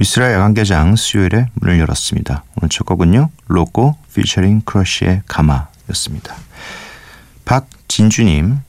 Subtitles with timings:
[0.00, 2.42] 미스라 야간개장 수요일에 문을 열었습니다.
[2.56, 3.28] 오늘 첫 곡은요.
[3.48, 6.36] 로꼬 피처링 크러쉬의 가마였습니다.
[7.44, 8.60] 박진주님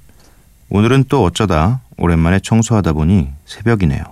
[0.67, 4.03] 오늘은 또 어쩌다 오랜만에 청소하다 보니 새벽이네요.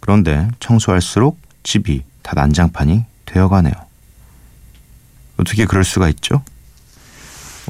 [0.00, 3.72] 그런데 청소할수록 집이 다 난장판이 되어가네요.
[5.36, 6.42] 어떻게 그럴 수가 있죠?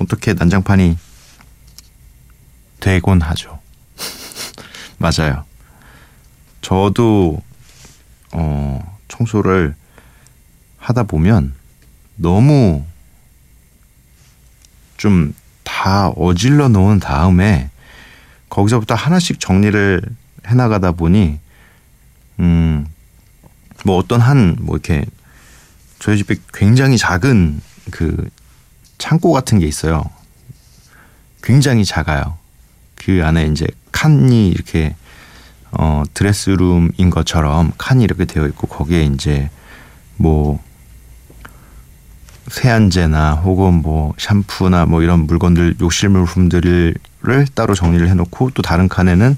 [0.00, 0.96] 어떻게 난장판이
[2.80, 3.60] 되곤 하죠.
[4.96, 5.44] 맞아요.
[6.62, 7.42] 저도
[8.32, 9.74] 어, 청소를
[10.78, 11.54] 하다 보면
[12.16, 12.84] 너무
[14.96, 15.34] 좀
[15.80, 17.70] 다 어질러 놓은 다음에
[18.50, 20.02] 거기서부터 하나씩 정리를
[20.46, 21.38] 해 나가다 보니
[22.40, 22.86] 음
[23.86, 25.06] 뭐 어떤 한 뭐 이렇게
[26.00, 28.28] 저희 집에 굉장히 작은 그
[28.98, 30.04] 창고 같은 게 있어요.
[31.42, 32.36] 굉장히 작아요.
[32.96, 34.94] 그 안에 이제 칸이 이렇게
[35.72, 39.50] 어, 드레스룸인 것처럼 칸이 이렇게 되어 있고 거기에 이제
[40.16, 40.60] 뭐
[42.48, 46.94] 세안제나 혹은 뭐 샴푸나 뭐 이런 물건들 욕실 물품들을
[47.54, 49.36] 따로 정리를 해놓고 또 다른 칸에는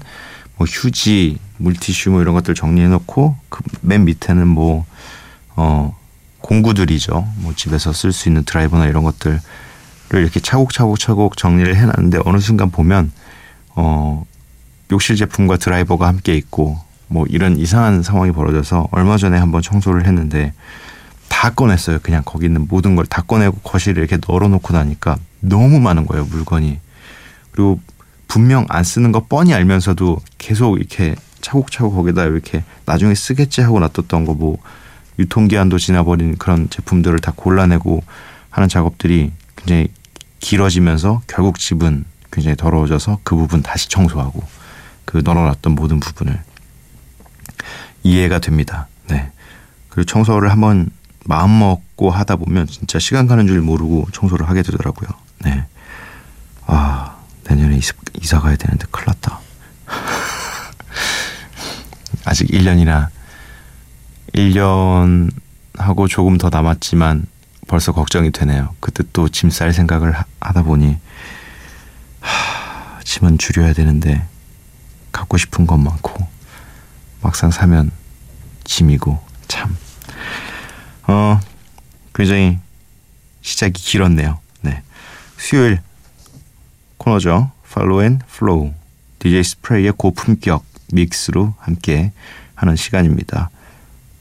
[0.57, 4.85] 뭐 휴지, 물티슈 뭐 이런 것들 정리해놓고 그 맨 밑에는 뭐
[5.55, 5.95] 어,
[6.39, 7.27] 공구들이죠.
[7.37, 9.39] 뭐 집에서 쓸 수 있는 드라이버나 이런 것들을
[10.13, 13.11] 이렇게 차곡차곡 차곡 정리를 해놨는데 어느 순간 보면
[13.75, 14.25] 어
[14.91, 20.53] 욕실 제품과 드라이버가 함께 있고 뭐 이런 이상한 상황이 벌어져서 얼마 전에 한번 청소를 했는데
[21.29, 21.99] 다 꺼냈어요.
[22.01, 26.25] 그냥 거기 있는 모든 걸 다 꺼내고 거실에 이렇게 널어놓고 나니까 너무 많은 거예요.
[26.25, 26.79] 물건이.
[27.51, 27.79] 그리고
[28.27, 34.25] 분명 안 쓰는 거 뻔히 알면서도 계속 이렇게 차곡차곡 거기다 이렇게 나중에 쓰겠지 하고 놔뒀던
[34.25, 34.57] 거 뭐
[35.19, 38.03] 유통기한도 지나버린 그런 제품들을 다 골라내고
[38.49, 39.87] 하는 작업들이 굉장히
[40.39, 44.43] 길어지면서 결국 집은 굉장히 더러워져서 그 부분 다시 청소하고
[45.05, 46.41] 그 널어놨던 모든 부분을
[48.03, 48.87] 이해가 됩니다.
[49.07, 49.31] 네.
[49.89, 50.89] 그리고 청소를 한번
[51.25, 55.09] 마음 먹고 하다 보면 진짜 시간 가는 줄 모르고 청소를 하게 되더라고요.
[55.39, 55.65] 네.
[56.65, 57.79] 아, 내년에
[58.21, 59.39] 이사, 가야 되는데 큰일 났다.
[62.25, 63.09] 아직 1년이나
[64.33, 65.31] 1년
[65.77, 67.27] 하고 조금 더 남았지만
[67.67, 68.75] 벌써 걱정이 되네요.
[68.79, 70.97] 그때 또 짐 쌀 생각을 하, 다 보니
[72.19, 74.25] 하, 짐은 줄여야 되는데
[75.13, 76.27] 갖고 싶은 것 많고
[77.21, 77.91] 막상 사면
[78.65, 79.77] 짐이고 참
[81.07, 81.39] 어,
[82.13, 82.59] 굉장히
[83.41, 84.39] 시작이 길었네요.
[84.61, 84.81] 네.
[85.37, 85.79] 수요일
[86.97, 87.51] 코너죠.
[87.65, 88.73] Follow and Flow.
[89.19, 92.11] DJ 스프레이의 고품격 믹스로 함께
[92.55, 93.49] 하는 시간입니다.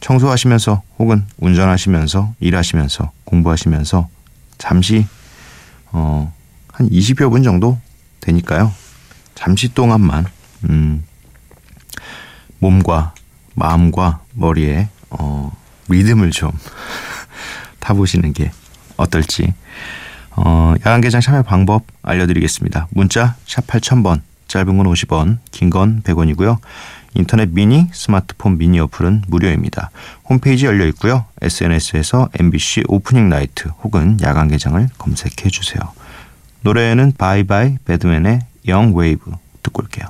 [0.00, 4.08] 청소하시면서 혹은 운전하시면서 일하시면서 공부하시면서
[4.58, 5.06] 잠시
[5.92, 6.32] 어,
[6.72, 7.78] 한 20여 분 정도
[8.20, 8.72] 되니까요.
[9.34, 10.26] 잠시 동안만
[10.64, 11.04] 음,
[12.58, 13.14] 몸과
[13.54, 15.52] 마음과 머리에 어,
[15.88, 16.50] 리듬을 좀
[17.80, 18.50] 타보시는 게
[18.96, 19.52] 어떨지
[20.36, 22.88] 어, 야간개장 참여 방법 알려드리겠습니다.
[22.90, 26.58] 문자 샵 8000번 짧은 건 50원 긴 건 100원이고요.
[27.14, 29.90] 인터넷 미니 스마트폰 미니 어플은 무료입니다.
[30.28, 31.26] 홈페이지 열려 있고요.
[31.42, 35.80] SNS에서 MBC 오프닝 나이트 혹은 야간개장을 검색해 주세요.
[36.62, 39.30] 노래는 바이바이 배드맨의 영 웨이브
[39.62, 40.06] 듣고 올게요.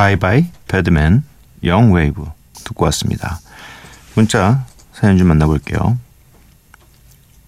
[0.00, 1.24] 바이바이 배드맨
[1.64, 2.24] 영 웨이브
[2.54, 3.38] 듣고 왔습니다.
[4.14, 4.64] 문자
[4.94, 5.98] 사연 좀 만나볼게요.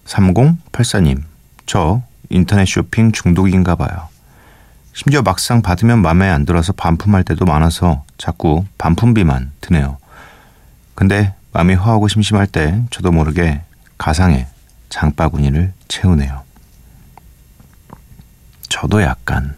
[0.05, 1.23] 3084님
[1.65, 4.07] 저 인터넷 쇼핑 중독인가 봐요.
[4.93, 9.97] 심지어 막상 받으면 마음에 안 들어서 반품할 때도 많아서 자꾸 반품비만 드네요.
[10.93, 13.63] 근데 마음이 허하고 심심할 때 저도 모르게
[13.97, 14.45] 가상의
[14.89, 16.43] 장바구니를 채우네요.
[18.69, 19.55] 저도 약간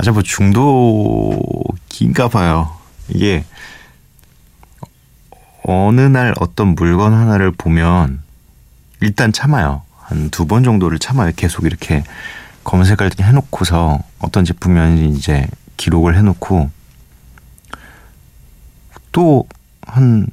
[0.00, 2.74] 아주 뭐 중독인가 봐요.
[3.08, 3.44] 이게
[5.62, 8.22] 어느 날 어떤 물건 하나를 보면
[9.02, 9.82] 일단 참아요.
[9.98, 11.32] 한 두 번 정도를 참아요.
[11.36, 12.02] 계속 이렇게
[12.64, 16.70] 검색을 해놓고서 어떤 제품이었는지 이제 기록을 해놓고
[19.12, 19.44] 또
[19.86, 20.26] 한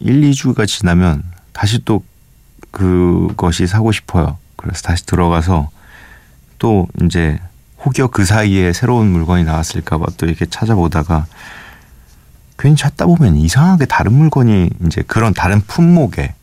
[0.00, 1.22] 1, 2주가 지나면
[1.54, 2.04] 다시 또
[2.70, 4.36] 그것이 사고 싶어요.
[4.56, 5.70] 그래서 다시 들어가서
[6.58, 7.40] 또 이제
[7.84, 11.26] 혹여 그 사이에 새로운 물건이 나왔을까봐 또 이렇게 찾아보다가
[12.58, 16.34] 괜히 찾다 보면 이상하게 다른 물건이 이제 그런 다른 품목에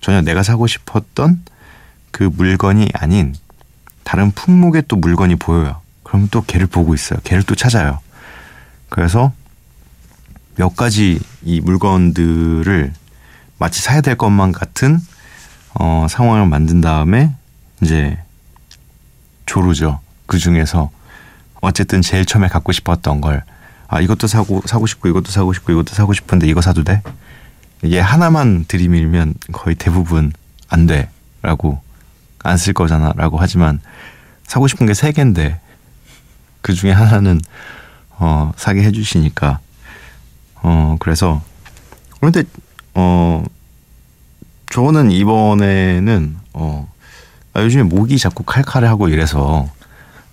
[0.00, 1.44] 전혀 내가 사고 싶었던
[2.10, 3.34] 그 물건이 아닌
[4.02, 5.80] 다른 품목의 또 물건이 보여요.
[6.02, 7.20] 그럼 또 걔를 보고 있어요.
[7.22, 8.00] 걔를 또 찾아요.
[8.88, 9.32] 그래서
[10.56, 12.92] 몇 가지 이 물건들을
[13.58, 14.98] 마치 사야 될 것만 같은
[15.74, 17.32] 어, 상황을 만든 다음에
[17.80, 18.18] 이제
[19.46, 20.00] 조르죠.
[20.30, 20.90] 그 중에서
[21.60, 23.42] 어쨌든 제일 처음에 갖고 싶었던 걸
[23.88, 27.02] 아, 이것도 사고, 사고 싶고, 이것도 사고 싶고, 이것도 사고 싶은데 이거 사도 돼?
[27.82, 30.32] 이게 하나만 들이밀면 거의 대부분
[30.68, 31.10] 안 돼.
[31.42, 31.82] 라고,
[32.44, 33.12] 안 쓸 거잖아.
[33.16, 33.80] 라고 하지만,
[34.46, 35.58] 사고 싶은 게 세 개인데,
[36.60, 37.40] 그 중에 하나는,
[38.10, 39.58] 어, 사게 해주시니까,
[40.62, 41.42] 어, 그래서,
[42.20, 42.44] 그런데,
[42.94, 43.42] 어,
[44.70, 46.88] 저는 이번에는, 어,
[47.54, 49.68] 아, 요즘에 목이 자꾸 칼칼하고 이래서,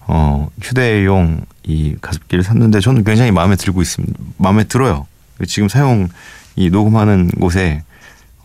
[0.08, 4.18] 어, 휴대용 이 가습기를 샀는데 저는 굉장히 마음에 들고 있습니다.
[4.38, 5.06] 마음에 들어요.
[5.48, 6.08] 지금 사용
[6.56, 7.84] 이 녹음하는 곳에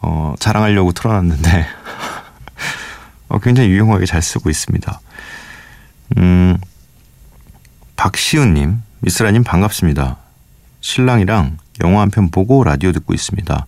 [0.01, 1.67] 어, 자랑하려고 틀어놨는데
[3.29, 5.01] 어, 굉장히 유용하게 잘 쓰고 있습니다.
[6.19, 6.59] 음,
[7.97, 10.19] 박시은님, 미스라님 반갑습니다.
[10.81, 13.67] 신랑이랑 영화 한 편 보고 라디오 듣고 있습니다.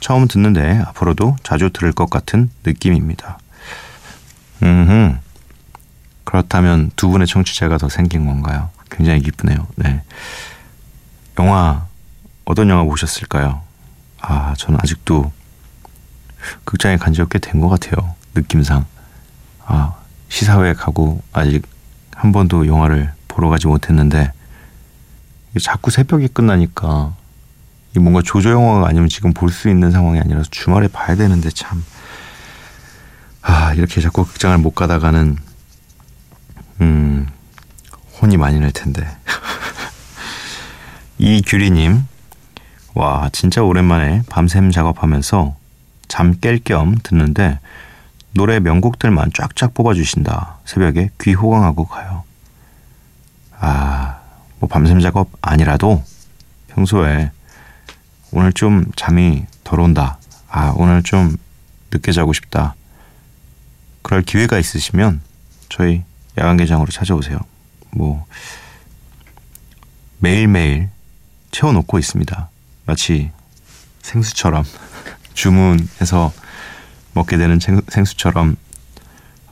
[0.00, 3.38] 처음 듣는데 앞으로도 자주 들을 것 같은 느낌입니다.
[4.62, 5.18] 음,
[6.38, 8.70] 그렇다면 두 분의 청취자가 더 생긴 건가요?
[8.90, 9.68] 굉장히 기쁘네요.
[9.76, 10.02] 네.
[11.38, 11.86] 영화
[12.44, 13.62] 어떤 영화 보셨을까요?
[14.20, 15.30] 아, 저는 아직도
[16.64, 18.16] 극장에 간 지가 꽤 된 것 같아요.
[18.34, 18.84] 느낌상.
[19.64, 19.94] 아,
[20.28, 21.62] 시사회 가고 아직
[22.16, 24.32] 한 번도 영화를 보러 가지 못했는데
[25.62, 27.14] 자꾸 새벽에 끝나니까
[27.96, 31.84] 뭔가 조조 영화가 아니면 지금 볼 수 있는 상황이 아니라서 주말에 봐야 되는데 참.
[33.40, 35.36] 아, 이렇게 자꾸 극장을 못 가다가는
[36.80, 37.28] 음,
[38.20, 39.06] 혼이 많이 날 텐데.
[41.18, 42.06] 이규리님,
[42.94, 45.56] 와, 진짜 오랜만에 밤샘 작업하면서
[46.08, 47.58] 잠 깰 겸 듣는데
[48.32, 50.58] 노래 명곡들만 쫙쫙 뽑아주신다.
[50.64, 52.24] 새벽에 귀 호강하고 가요.
[53.58, 54.20] 아,
[54.58, 56.02] 뭐 밤샘 작업 아니라도
[56.68, 57.30] 평소에
[58.32, 60.18] 오늘 좀 잠이 덜 온다.
[60.48, 61.36] 아, 오늘 좀
[61.92, 62.74] 늦게 자고 싶다.
[64.02, 65.20] 그럴 기회가 있으시면
[65.68, 66.02] 저희
[66.38, 67.38] 야간 개장으로 찾아오세요.
[67.90, 68.26] 뭐
[70.18, 70.88] 매일매일
[71.50, 72.48] 채워놓고 있습니다.
[72.86, 73.30] 마치
[74.02, 74.64] 생수처럼
[75.34, 76.32] 주문해서
[77.14, 77.58] 먹게 되는
[77.88, 78.56] 생수처럼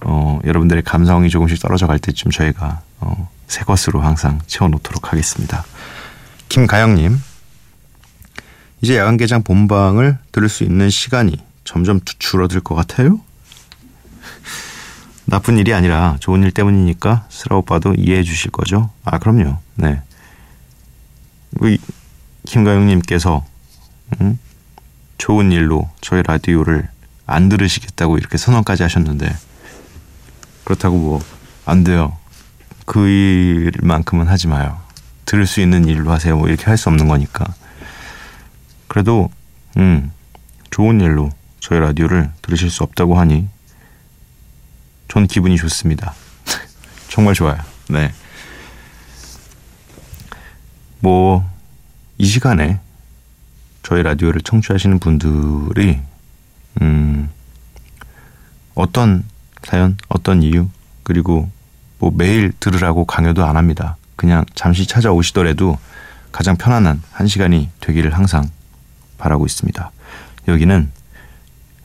[0.04, 5.64] 어, 여러분들의 감성이 조금씩 떨어져 갈 때쯤 저희가 어, 새 것으로 항상 채워놓도록 하겠습니다.
[6.48, 7.18] 김가영님,
[8.80, 13.20] 이제 야간 개장 본방을 들을 수 있는 시간이 점점 줄어들 것 같아요.
[15.32, 18.90] 나쁜 일이 아니라 좋은 일 때문이니까 슬아 오빠도 이해해 주실 거죠?
[19.02, 19.56] 아, 그럼요.
[19.76, 20.02] 네.
[21.58, 21.78] 우리
[22.44, 23.42] 김가영님께서
[24.20, 24.38] 음?
[25.16, 26.86] 좋은 일로 저희 라디오를
[27.24, 29.34] 안 들으시겠다고 이렇게 선언까지 하셨는데
[30.64, 31.22] 그렇다고 뭐
[31.64, 32.16] 안 돼요.
[32.84, 34.80] 그 일만큼은 하지 마요.
[35.24, 36.36] 들을 수 있는 일로 하세요.
[36.36, 37.46] 뭐 이렇게 할 수 없는 거니까.
[38.88, 39.30] 그래도
[39.76, 40.10] 음
[40.70, 43.48] 좋은 일로 저희 라디오를 들으실 수 없다고 하니
[45.12, 46.14] 전 기분이 좋습니다.
[47.10, 47.58] 정말 좋아요.
[47.90, 48.14] 네.
[51.00, 51.46] 뭐,
[52.16, 52.80] 이 시간에
[53.82, 56.00] 저희 라디오를 청취하시는 분들이,
[56.80, 57.28] 음,
[58.74, 59.24] 어떤
[59.62, 60.70] 사연, 어떤 이유,
[61.02, 61.50] 그리고
[61.98, 63.98] 뭐 매일 들으라고 강요도 안 합니다.
[64.16, 65.78] 그냥 잠시 찾아오시더라도
[66.32, 68.48] 가장 편안한 한 시간이 되기를 항상
[69.18, 69.90] 바라고 있습니다.
[70.48, 70.90] 여기는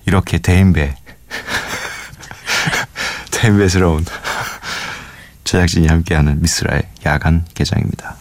[0.06, 0.96] 이렇게 대인배
[3.38, 4.04] 템베스러운
[5.44, 8.16] 제작진이 함께하는 미스라의 야간 개장입니다.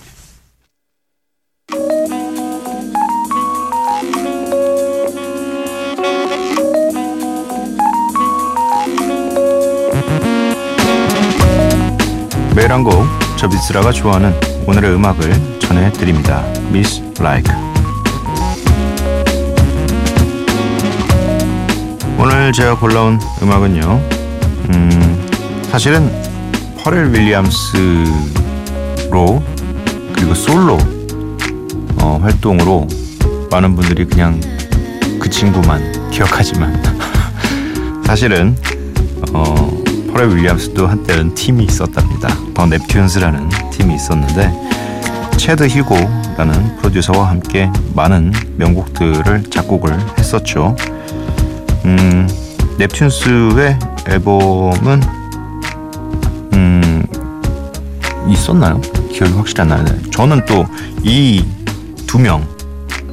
[12.55, 13.07] 매일 한 곡,
[13.39, 16.43] 저 미스라가 좋아하는 오늘의 음악을 전해드립니다.
[16.71, 17.51] 미스 라이크
[22.19, 24.17] 오늘 제가 골라온 음악은요.
[24.69, 25.06] 음,
[25.77, 26.11] 사실은
[26.79, 27.75] 퍼렐 윌리엄스로
[30.15, 30.79] 그리고 솔로
[32.01, 32.87] 어, 활동으로
[33.51, 34.41] 많은 분들이 그냥
[35.21, 36.83] 그 친구만 기억하지만
[38.07, 38.57] 사실은
[39.35, 39.71] 어,
[40.15, 42.29] 퍼렐 윌리엄스도 한때는 팀이 있었답니다.
[42.55, 44.51] 더 넵튠스라는 팀이 있었는데
[45.37, 50.75] 채드 휴고라는 프로듀서와 함께 많은 명곡들을 작곡을 했었죠.
[51.85, 52.27] 음,
[52.79, 55.26] 넵튠스의 앨범은
[58.29, 58.81] 있었나요?
[59.13, 60.67] 기억이 확실히 안 나는데 저는 또
[61.05, 61.43] 이
[62.07, 62.47] 두 명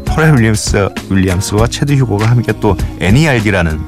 [0.05, 3.79] 퍼렐 윌리엄스 윌리엄스와 채드 휴고가 함께 또 NERD라는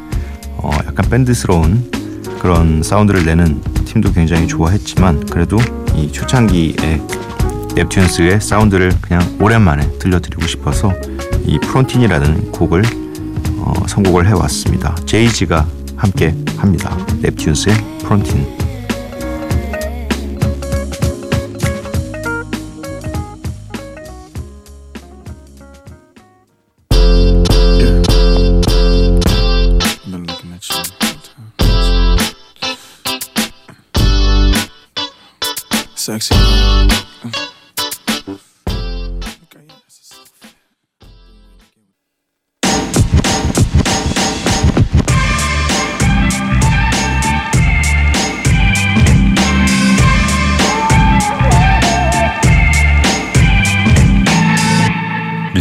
[0.58, 1.92] 어 약간 밴드스러운
[2.40, 5.58] 그런 사운드를 내는 팀도 굉장히 좋아했지만 그래도
[5.96, 7.02] 이 초창기에
[7.76, 10.92] 넵튠스의 사운드를 그냥 오랜만에 들려드리고 싶어서
[11.46, 12.84] 이 프론틴이라는 곡을
[13.58, 14.96] 어, 선곡을 해왔습니다.
[15.06, 15.66] 제이지가
[15.96, 16.96] 함께 합니다.
[17.22, 18.55] 넵튠스의 프론틴.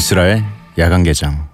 [0.05, 0.45] 미스라의
[0.77, 1.49] 야간 개장.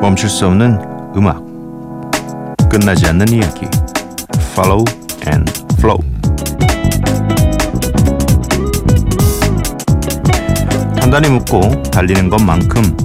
[0.00, 0.80] 멈출 수 없는
[1.14, 1.44] 음악.
[2.68, 3.68] 끝나지 않는 이야기.
[4.50, 4.84] Follow
[5.28, 6.00] and Flow.
[10.98, 12.96] 단단히 묶고 달리는 것만큼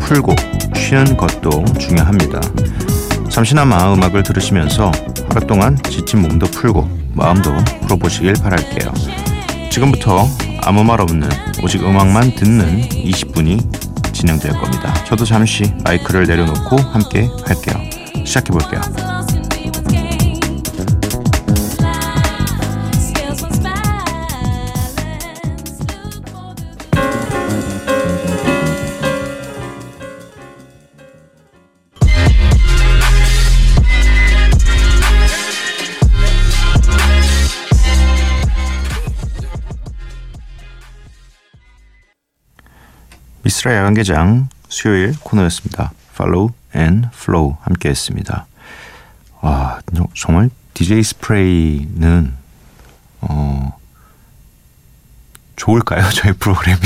[0.00, 0.34] 풀고
[0.74, 2.40] 쉬는 것도 중요합니다.
[3.28, 4.90] 잠시나마 음악을 들으시면서
[5.36, 7.52] 하루 동안 지친 몸도 풀고 마음도
[7.82, 8.90] 풀어보시길 바랄게요.
[9.70, 10.26] 지금부터
[10.62, 11.28] 아무 말 없는
[11.62, 14.94] 오직 음악만 듣는 20분이 진행될 겁니다.
[15.04, 17.76] 저도 잠시 마이크를 내려놓고 함께 할게요.
[18.24, 18.80] 시작해 볼게요.
[43.66, 45.92] 미스라 야간개장 수요일 코너였습니다.
[46.12, 48.46] Follow and Flow 함께 했습니다.
[49.40, 49.80] 와,
[50.14, 52.32] 정말 DJ 스프레이는,
[53.22, 53.76] 어,
[55.56, 56.08] 좋을까요?
[56.14, 56.80] 저희 프로그램이?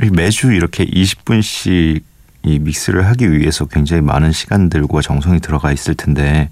[0.12, 2.02] 매주 이렇게 20분씩
[2.44, 6.48] 이 믹스를 하기 위해서 굉장히 많은 시간들과 정성이 들어가 있을 텐데,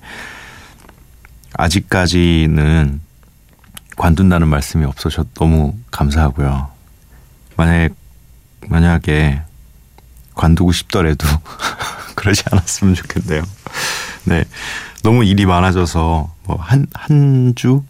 [1.54, 3.00] 아직까지는
[3.96, 6.75] 관둔다는 말씀이 없어서 너무 감사하고요.
[7.56, 7.94] 만약에
[8.68, 9.42] 만약에
[10.34, 11.26] 관두고 싶더라도
[12.16, 13.42] 그러지 않았으면 좋겠네요.
[14.24, 14.44] 네.
[15.02, 17.82] 너무 일이 많아져서 뭐 한 한 주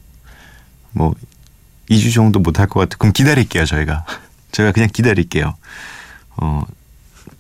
[0.92, 1.14] 뭐
[1.90, 2.96] 2주 정도 못 할 것 같아.
[2.96, 4.04] 그럼 기다릴게요, 저희가.
[4.52, 5.54] 저희가 그냥 기다릴게요.
[6.36, 6.62] 어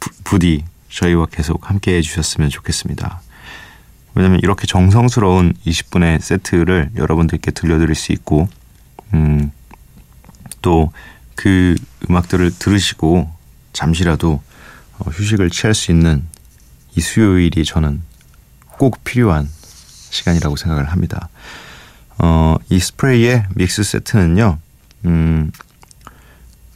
[0.00, 3.20] 부, 부디 저희와 계속 함께 해 주셨으면 좋겠습니다.
[4.14, 8.48] 왜냐면 이렇게 정성스러운 20분의 세트를 여러분들께 들려드릴 수 있고
[9.14, 9.52] 음
[10.62, 10.90] 또
[11.36, 11.76] 그
[12.08, 13.30] 음악들을 들으시고
[13.72, 14.42] 잠시라도
[14.98, 16.24] 어, 휴식을 취할 수 있는
[16.96, 18.02] 이 수요일이 저는
[18.78, 19.48] 꼭 필요한
[20.10, 21.28] 시간이라고 생각을 합니다.
[22.18, 24.58] 어, 이 스프레이의 믹스 세트는요,
[25.04, 25.52] 음,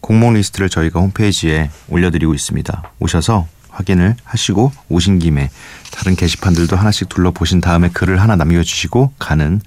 [0.00, 2.92] 공목 리스트를 저희가 홈페이지에 올려드리고 있습니다.
[2.98, 5.50] 오셔서 확인을 하시고 오신 김에
[5.92, 9.60] 다른 게시판들도 하나씩 둘러보신 다음에 글을 하나 남겨주시고 가는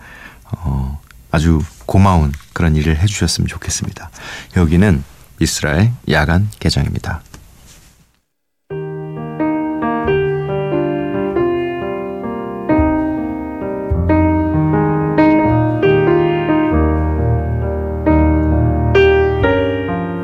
[0.52, 4.10] 어, 아주 고마운 그런 일을 해주셨으면 좋겠습니다.
[4.58, 5.04] 여기는
[5.40, 7.22] 이스라엘 야간 개장입니다.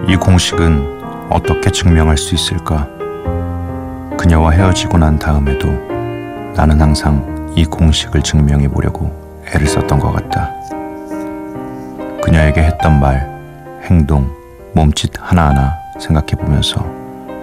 [0.07, 0.99] 이 공식은
[1.29, 2.87] 어떻게 증명할 수 있을까?
[4.17, 5.69] 그녀와 헤어지고 난 다음에도
[6.55, 10.58] 나는 항상 이 공식을 증명해 보려고 애를 썼던 것 같다.
[12.49, 13.27] 그녀에게 했던 말,
[13.83, 14.29] 행동,
[14.73, 16.83] 몸짓 하나하나 생각해 보면서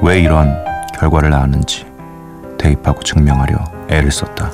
[0.00, 0.56] 왜 이런
[0.98, 1.86] 결과를 낳았는지
[2.58, 3.56] 대입하고 증명하려
[3.88, 4.50] 애를 썼다.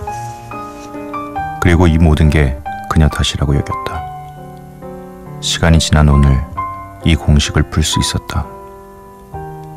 [1.60, 4.02] 그리고 이 모든 게 그녀 탓이라고 여겼다.
[5.40, 6.38] 시간이 지난 오늘
[7.04, 8.44] 이 공식을 풀 수 있었다.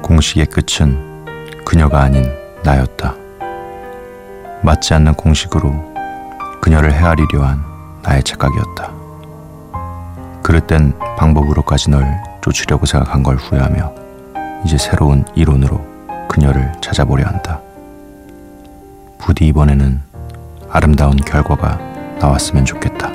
[0.02, 1.26] 공식의 끝은
[1.66, 2.26] 그녀가 아닌
[2.64, 3.14] 나였다.
[4.62, 5.74] 맞지 않는 공식으로
[6.62, 7.64] 그녀를 헤아리려 한
[8.02, 8.95] 나의 착각이었다.
[10.56, 13.94] 그릇된 방법으로까지 널 쫓으려고 생각한 걸 후회하며
[14.64, 15.86] 이제 새로운 이론으로
[16.30, 17.60] 그녀를 찾아보려 한다.
[19.18, 20.02] 부디 이번에는
[20.70, 21.78] 아름다운 결과가
[22.20, 23.12] 나왔으면 좋겠다.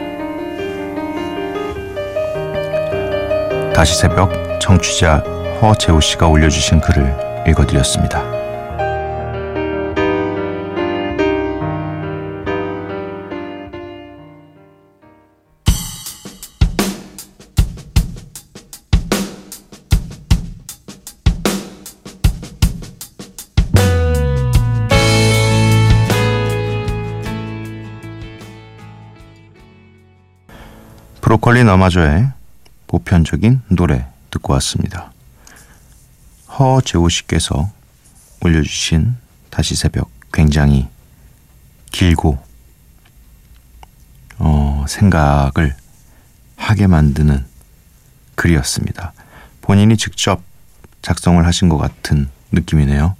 [3.72, 4.30] 다시 새벽
[4.60, 5.22] 청취자
[5.62, 8.39] 허재호 씨가 올려주신 글을 읽어드렸습니다.
[31.40, 32.28] 브로콜리 너마저의
[32.86, 35.10] 보편적인 노래 듣고 왔습니다.
[36.48, 37.70] 허재호 씨께서
[38.42, 39.16] 올려주신
[39.48, 40.86] 다시 새벽 굉장히
[41.92, 42.38] 길고
[44.38, 45.74] 어, 생각을
[46.56, 47.46] 하게 만드는
[48.34, 49.14] 글이었습니다.
[49.62, 50.42] 본인이 직접
[51.00, 53.16] 작성을 하신 것 같은 느낌이네요.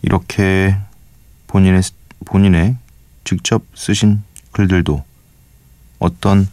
[0.00, 0.74] 이렇게
[1.48, 1.82] 본인의
[2.24, 2.76] 본인의
[3.24, 4.22] 직접 쓰신
[4.52, 5.04] 글들도
[5.98, 6.48] 어떤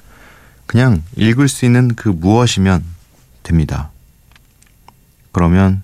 [0.65, 2.83] 그냥 읽을 수 있는 그 무엇이면
[3.43, 3.89] 됩니다.
[5.31, 5.83] 그러면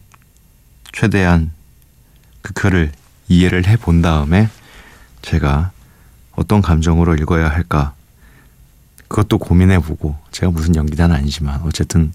[0.94, 1.52] 최대한
[2.42, 2.92] 그 글을
[3.28, 4.50] 이해를 해 본 다음에
[5.22, 5.72] 제가
[6.34, 7.94] 어떤 감정으로 읽어야 할까
[9.08, 12.14] 그것도 고민해 보고 제가 무슨 연기자는 아니지만 어쨌든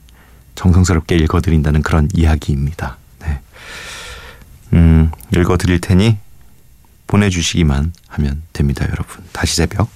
[0.54, 2.96] 정성스럽게 읽어드린다는 그런 이야기입니다.
[3.20, 3.40] 네.
[4.72, 6.18] 음, 읽어드릴 테니
[7.06, 9.24] 보내주시기만 하면 됩니다, 여러분.
[9.32, 9.88] 다시 새벽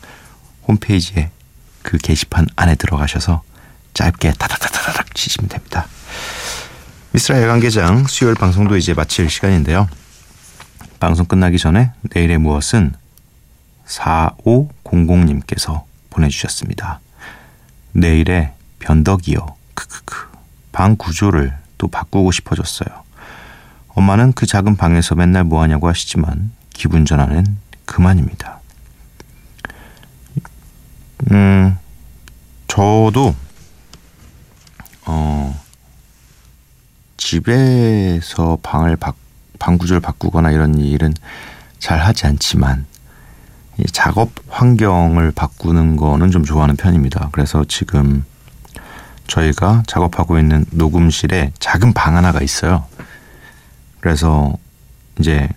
[0.67, 1.31] 홈페이지에
[1.89, 3.41] 그 게시판 안에 들어가셔서
[3.95, 5.87] 짧게 다다다다닥 치시면 됩니다.
[7.13, 9.89] 미스라 야간개장 수요일 방송도 이제 마칠 시간인데요.
[11.01, 12.93] 방송 끝나기 전에 내일의 무엇은
[13.87, 17.01] 4500님께서 보내주셨습니다.
[17.93, 19.57] 내일의 변덕이요.
[19.73, 20.29] 크크크.
[20.73, 23.03] 방 구조를 또 바꾸고 싶어졌어요.
[23.95, 27.47] 엄마는 그 작은 방에서 맨날 뭐하냐고 하시지만 기분 전환은
[27.87, 28.58] 그만입니다.
[31.31, 31.77] 음,
[32.67, 33.35] 저도
[35.07, 35.61] 어
[37.17, 39.13] 집에서 방을 바,
[39.59, 41.13] 방 구조를 바꾸거나 이런 일은
[41.79, 42.87] 잘 하지 않지만
[43.93, 47.29] 작업 환경을 바꾸는 거는 좀 좋아하는 편입니다.
[47.33, 48.25] 그래서 지금
[49.27, 52.87] 저희가 작업하고 있는 녹음실에 작은 방 하나가 있어요.
[54.01, 54.53] 그래서
[55.21, 55.49] 이제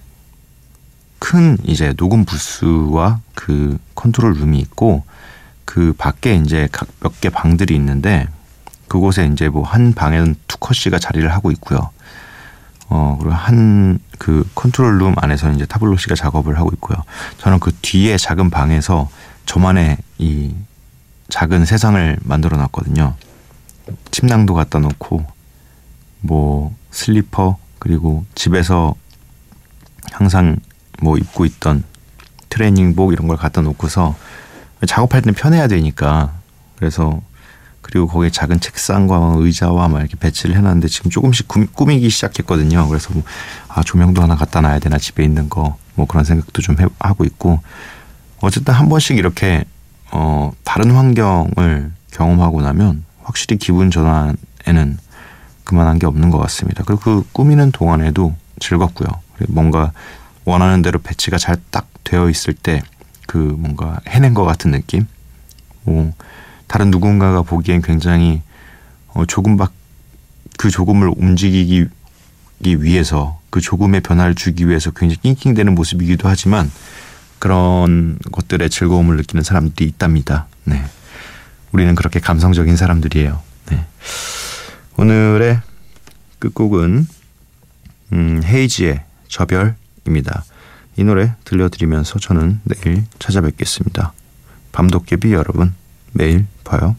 [1.19, 5.03] 큰 이제 녹음 부스와 그 control room이 있고
[5.71, 8.27] 그 밖에 이제 각 몇 개 방들이 있는데
[8.89, 11.89] 그곳에 이제 뭐 한 방에는 투컷 씨가 자리를 하고 있고요.
[12.89, 16.97] 어, 그리고 한 그 control room 안에서는 이제 타블로 씨가 작업을 하고 있고요.
[17.37, 19.09] 저는 그 뒤에 작은 방에서
[19.47, 20.53] 저만의 이
[21.29, 23.15] 작은 세상을 만들어 놨거든요.
[24.11, 25.25] 침낭도 갖다 놓고
[26.19, 28.93] 뭐 슬리퍼 그리고 집에서
[30.11, 30.57] 항상
[31.01, 31.83] 뭐 입고 있던
[32.49, 34.15] 트레이닝복 이런 걸 갖다 놓고서
[34.87, 36.31] 작업할 때는 편해야 되니까
[36.77, 37.21] 그래서
[37.81, 42.87] 그리고 거기에 작은 책상과 의자와 막 이렇게 배치를 해놨는데 지금 조금씩 꾸미기 시작했거든요.
[42.87, 43.23] 그래서 뭐,
[43.67, 47.25] 아 조명도 하나 갖다 놔야 되나 집에 있는 거 뭐 그런 생각도 좀 해, 하고
[47.25, 47.59] 있고
[48.39, 49.63] 어쨌든 한 번씩 이렇게
[50.11, 54.97] 어 다른 환경을 경험하고 나면 확실히 기분 전환에는
[55.63, 56.83] 그만한 게 없는 것 같습니다.
[56.85, 59.07] 그리고 그 꾸미는 동안에도 즐겁고요.
[59.47, 59.91] 뭔가
[60.43, 62.81] 원하는 대로 배치가 잘 딱 되어 있을 때
[63.27, 65.07] 그 뭔가 해낸 것 같은 느낌.
[65.83, 66.13] 뭐
[66.67, 68.41] 다른 누군가가 보기엔 굉장히
[69.09, 69.73] 어 조금밖
[70.57, 71.87] 그 조금을 움직이기
[72.63, 76.71] 위해서 그 조금의 변화를 주기 위해서 굉장히 낑낑대는 모습이기도 하지만
[77.39, 80.47] 그런 것들의 즐거움을 느끼는 사람들이 있답니다.
[80.63, 80.83] 네.
[81.71, 83.41] 우리는 그렇게 감성적인 사람들이에요.
[83.71, 83.85] 네.
[84.97, 85.61] 오늘의
[86.39, 87.07] 끝곡은
[88.13, 90.43] 음, 헤이지의 저별입니다.
[90.97, 94.13] 이 노래 들려드리면서 저는 내일 찾아뵙겠습니다.
[94.71, 95.73] 밤도깨비 여러분,
[96.13, 96.95] 매일 봐요.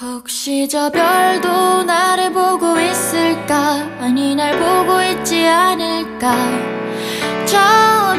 [0.00, 3.76] 혹시 저 별도 나를 보고 있을까?
[4.00, 6.34] 아니, 날 보고 있지 않을까?
[7.46, 8.16] 저